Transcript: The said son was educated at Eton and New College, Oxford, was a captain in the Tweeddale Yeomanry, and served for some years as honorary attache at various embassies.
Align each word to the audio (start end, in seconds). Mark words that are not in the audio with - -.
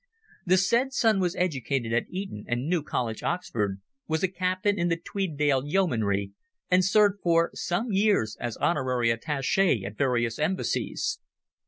The 0.47 0.57
said 0.57 0.93
son 0.93 1.19
was 1.19 1.35
educated 1.35 1.93
at 1.93 2.07
Eton 2.09 2.45
and 2.47 2.65
New 2.67 2.81
College, 2.81 3.21
Oxford, 3.21 3.79
was 4.07 4.23
a 4.23 4.27
captain 4.27 4.79
in 4.79 4.87
the 4.89 4.97
Tweeddale 4.97 5.61
Yeomanry, 5.67 6.31
and 6.71 6.83
served 6.83 7.19
for 7.21 7.51
some 7.53 7.91
years 7.91 8.35
as 8.39 8.57
honorary 8.57 9.11
attache 9.11 9.83
at 9.85 9.99
various 9.99 10.39
embassies. 10.39 11.19